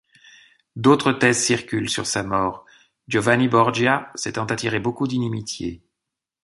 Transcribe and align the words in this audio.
D'autres 0.75 1.11
thèses 1.11 1.45
circulent 1.45 1.87
sur 1.91 2.07
sa 2.07 2.23
mort, 2.23 2.65
Giovanni 3.07 3.47
Borgia 3.47 4.11
s'étant 4.15 4.45
attiré 4.45 4.79
beaucoup 4.79 5.05
d'inimitiés. 5.05 5.83